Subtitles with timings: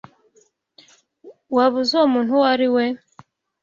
[1.55, 2.85] Waba uzi uwo muntu uwo ari we?